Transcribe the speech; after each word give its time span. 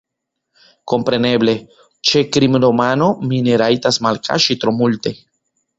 Kompreneble, 0.93 1.55
ĉe 2.11 2.23
krimromano 2.37 3.13
mi 3.27 3.45
ne 3.51 3.61
rajtas 3.65 4.05
malkaŝi 4.09 4.61
tro 4.65 4.77
multe. 4.81 5.17